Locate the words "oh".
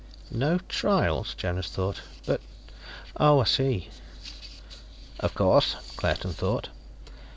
3.17-3.41